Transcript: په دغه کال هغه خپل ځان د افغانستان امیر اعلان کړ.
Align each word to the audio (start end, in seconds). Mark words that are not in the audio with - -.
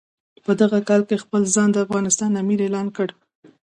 په 0.45 0.51
دغه 0.61 0.79
کال 0.87 1.01
هغه 1.03 1.17
خپل 1.23 1.41
ځان 1.55 1.69
د 1.71 1.77
افغانستان 1.85 2.31
امیر 2.41 2.59
اعلان 2.63 2.87
کړ. 2.95 3.07